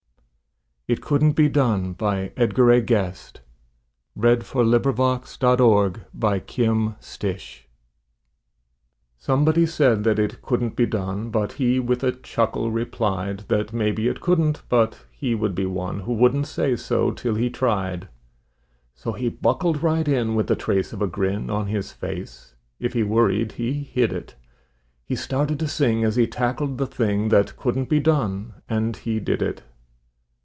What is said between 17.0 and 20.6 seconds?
till he'd tried. So he buckled right in with the